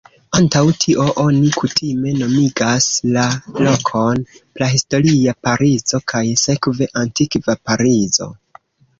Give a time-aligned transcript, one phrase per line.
[0.37, 3.25] Antaŭ tio, oni kutime nomigas la
[3.67, 4.23] lokon
[4.59, 8.29] "Prahistoria Parizo", kaj sekve "Antikva Parizo".